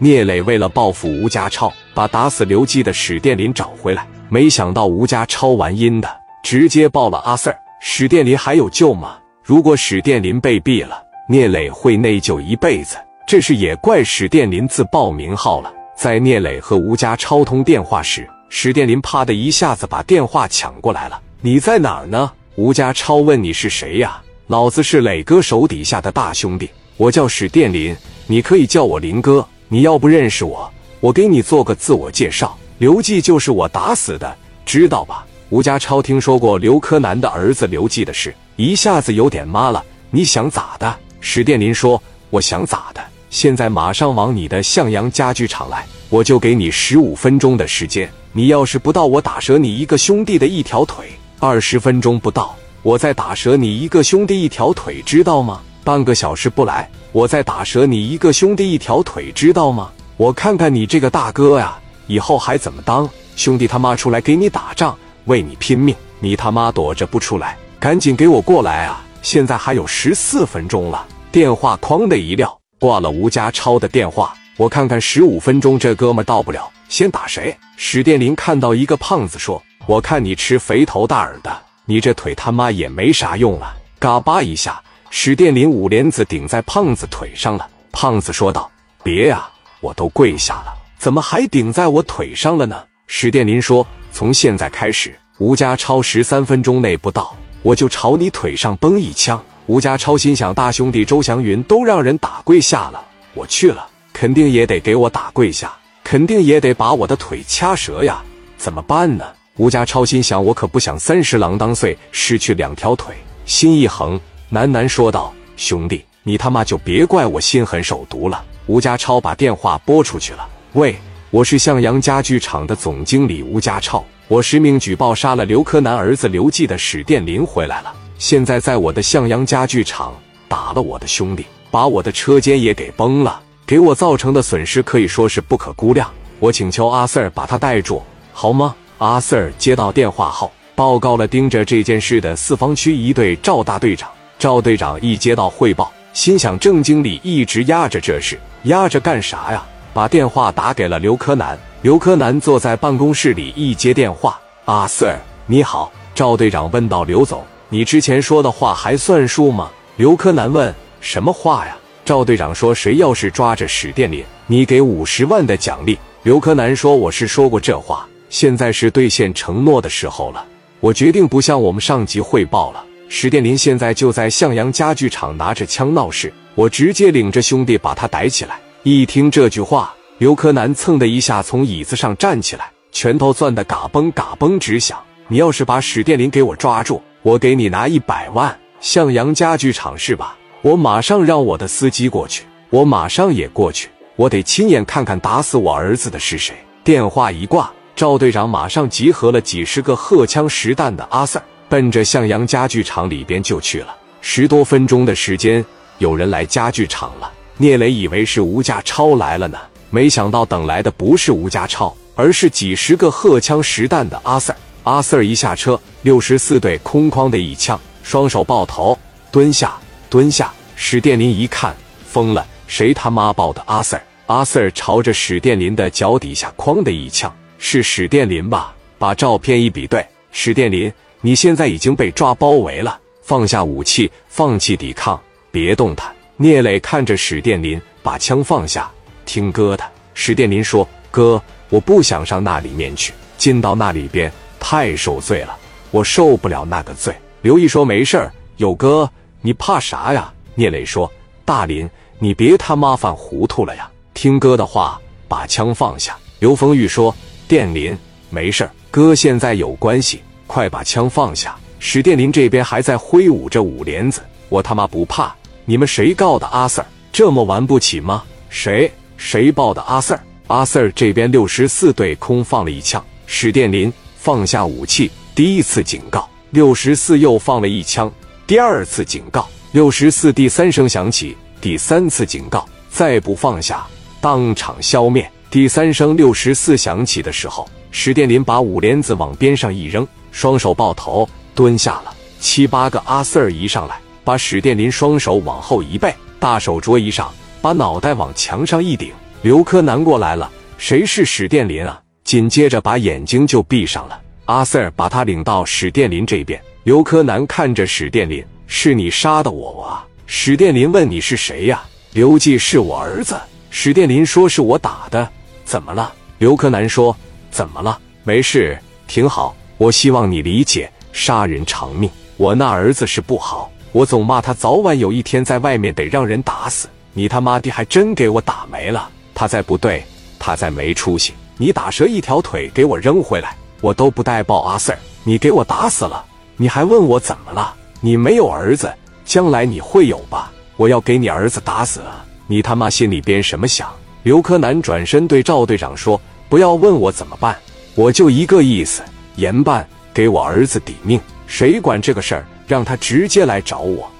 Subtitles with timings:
[0.00, 6.08] 聂磊为了报复吴家超，把打死刘季的史殿林找回来，没想到吴家超玩阴的，
[6.40, 7.52] 直接报了阿 Sir。
[7.80, 9.18] 史殿林还有救吗？
[9.42, 12.96] 如果史殿林被毙了，聂磊会内疚一辈子。
[13.26, 15.72] 这是也怪史殿林自报名号了。
[15.96, 21.20] 在聂磊和吴家超通电话时，史殿林啪的一下子把电话抢过来了。
[21.40, 22.30] 你在哪儿呢？
[22.54, 24.22] 吴家超问你是谁呀？
[24.46, 27.96] 老子是磊哥手底下的大兄弟，我叫史殿林，
[28.28, 29.44] 你可以叫我林哥。
[29.70, 32.56] 你要不认识我，我给你做个自我介绍。
[32.78, 34.34] 刘季就是我打死的，
[34.64, 35.26] 知道吧？
[35.50, 39.84] 吴家超听说过刘柯南的儿子刘季的事，一下子有点妈了。
[40.10, 40.96] 你想咋的？
[41.20, 43.00] 史殿林说：“我想咋的？
[43.28, 48.10] 现在马上往你的向阳家具厂来，我就给你十五分钟的时间。
[48.32, 51.10] 你要是不到，我打折你一个兄弟的一条腿。
[51.40, 55.60] 二十分钟不到，我再打折你一个兄弟一条腿，知道吗？
[55.88, 59.90] 半个小时不来。”我再打折你一个兄弟一条腿，知道吗？
[60.18, 63.66] 我看看你这个大哥呀，以后还怎么当兄弟？
[63.66, 69.02] 他妈出来给你打仗，为你拼命，你他妈躲着不出来，赶紧给我过来啊！
[69.22, 71.06] 现在还有十四分钟了。
[71.32, 74.34] 电话哐的一撂，挂了吴家超的电话。
[74.58, 77.56] 我看看十五分钟这哥们到不了，先打谁？
[77.78, 81.50] 史殿林看到一个胖子说：“我看你吃肥头大耳的，
[81.86, 84.78] 你这腿他妈也没啥用了。”嘎巴一下。
[85.10, 88.70] 史殿林五莲子顶在胖子腿上了，胖子说道
[89.02, 89.48] ：“别呀，
[89.80, 103.02] 我都跪下了，怎么还顶在我腿上了呢？”史殿林说：“从现在开始，吴家超十三分钟内不到，我就朝你腿上崩一枪。”吴家超心想：大兄弟周祥云都让人打跪下了，
[103.34, 105.72] 我去了，肯定也得给我打跪下，
[106.04, 108.22] 肯定也得把我的腿掐折呀，
[108.56, 109.24] 怎么办呢？
[109.56, 113.14] 吴家超心想：我可不想三十郎当岁，失去两条腿。
[113.44, 114.20] 心一横。
[114.50, 120.48] 喃喃说道：“兄弟，你他妈就别怪我心狠手毒了。”吴家超把电话拨出去了。
[120.72, 120.96] “喂，
[121.30, 127.92] 我是向阳家具厂的总经理吴家超，我实名举报杀了刘柯南儿子刘季的史殿林回来了。
[128.16, 130.14] 现在在我的向阳家具厂
[130.48, 136.10] 打了我的兄弟，把我的车间也给崩了，给我造成的损失可以说是不可估量。
[136.38, 144.08] 我请求阿 Sir 把他带住，好吗？”阿 Sir 接到电话后，报告了盯着这件事的四方区一队赵大队长。
[144.38, 149.66] 赵队长一接到汇报，心想郑经理一直压着这事，压着干啥呀？
[149.92, 151.58] 把电话打给了刘柯南。
[151.82, 155.16] 刘柯南坐在办公室里，一接电话：“阿 Sir，
[155.46, 170.44] 你好。”赵队长问道：“刘总，你之前说的话还算数吗？”刘柯南问：“什么话呀？”赵队长说：“谁要是抓着史殿林，你给五十万的奖励。”刘柯南说：“我是说过这话，现在是兑现承诺的时候了。
[170.78, 178.60] 我决定不向我们上级汇报了。”史殿林现在就在向阳家具厂拿着枪闹事，我直接领着兄弟把他逮起来。
[178.82, 184.98] 一听这句话，刘柯南蹭的一下从椅子上站起来，拳头攥得嘎嘣嘎嘣直响。
[185.26, 188.56] 你要是把史殿林给我抓住，我给你拿一百万。
[188.80, 190.36] 向阳家具厂是吧？
[190.60, 196.54] 我马上让我的司机过去，我马上也过去，我得亲眼看看打死我儿子的是谁。
[196.84, 201.42] 电话一挂，赵队长马上集合了几十个荷枪实弹的阿 Sir。
[201.68, 203.94] 奔着向阳家具厂里边就去了。
[204.20, 205.64] 十多分钟的时间，
[205.98, 207.30] 有人来家具厂了。
[207.56, 209.58] 聂磊以为是吴家超来了呢，
[209.90, 214.56] 没想到等来的不是吴家超，而是几十个荷枪实弹的阿 Sir。
[214.84, 218.98] 阿 Sir 一下车，六十四队空哐的一枪，双手抱头，
[219.30, 219.76] 蹲下，
[220.08, 220.52] 蹲下。
[220.76, 224.00] 史殿林一看，疯了，谁他妈抱的阿 Sir？
[224.26, 228.74] 阿 Sir 朝着史殿林的脚底下哐的一枪，是史殿林吧？
[228.98, 230.92] 把照片一比对，史殿林。
[231.20, 235.20] 你现在已经被抓包围了，放下武器，放弃抵抗，
[235.50, 236.14] 别动弹。
[236.36, 238.88] 聂磊看着史殿林，把枪放下，
[239.26, 239.84] 听哥的。
[240.14, 245.56] 史殿林说：“哥，我不想上那里面去，进到那里边太受罪了，
[245.90, 247.12] 我受不了那个罪。”
[247.42, 251.10] 刘毅说：“没事儿，有哥，你怕啥呀？”聂磊说
[251.44, 251.90] ：“大林，
[252.20, 257.12] 你别他妈犯糊涂了呀，听哥的话，把枪放下。”刘丰玉说
[257.48, 257.98] ：“殿林，
[258.30, 261.54] 没事儿，哥现在有关系。”快把枪放下！
[261.78, 265.32] 史殿林这边还在挥舞着五连子，我他妈不怕！
[265.64, 266.84] 你们谁告的阿 Sir？
[267.12, 268.24] 这么玩不起吗？
[268.48, 270.18] 谁谁报的阿 Sir？
[270.48, 276.28] 阿 Sir 这边六十四对空放了一枪，史殿林放下武器，第一次警告。
[276.50, 278.10] 六十四又放了一枪，
[278.46, 279.46] 第二次警告。
[279.72, 283.86] 六十四第三声响起，第三次警告，再不放下，
[284.20, 285.30] 当场消灭。
[285.50, 290.06] 第三声六十四响起的时候，史殿林把五连子往边上一扔。
[290.30, 302.00] 双手抱头蹲下了，七八个阿 Sir 一上来，把史殿林双手往后一背，大手桌一上，把脑袋往墙上一顶，刘柯南过来了，谁是史殿林啊？
[302.24, 304.20] 紧接着把眼睛就闭上了。
[304.44, 306.60] 阿 Sir 把他领到史殿林这边。
[306.84, 310.90] 刘柯南看着史殿林：“是你杀的我啊？”史殿林。
[310.90, 311.82] 问：“你是谁呀？”
[312.12, 313.38] 刘季是我儿子。
[313.70, 314.24] 史殿林。
[314.24, 315.28] 说：“是我打的。”
[315.66, 316.12] 怎么了？
[316.38, 317.14] 刘柯南说
[317.50, 317.98] ：“怎么了？
[318.24, 319.54] 没事，挺好。
[319.78, 322.10] 我希望你理解，杀人偿命。
[322.36, 326.88] 我那儿子是不好，我总骂他，早晚有一天在外面得让人打死。
[327.12, 329.08] 你他妈的还真给我打没了。
[329.34, 330.04] 他再不对，
[330.36, 334.98] 他再没出息，你打折一条腿给我扔回来，我都不带报阿 Sir。
[335.22, 336.24] 你给我打死了，
[336.56, 337.72] 你还问我怎么了？
[338.00, 338.92] 你没有儿子，
[339.24, 340.50] 将来你会有吧？
[340.76, 343.88] 我要给你儿子打死了，你他妈心里边什么想？”
[344.24, 346.20] 刘柯南转身对赵队长说
[346.50, 347.56] ：“不要问我怎么办，
[347.94, 349.02] 我就一个意思，
[349.38, 351.20] 严办，给我儿子抵命。
[351.46, 354.10] 谁管这个事儿，让他直接来找我。”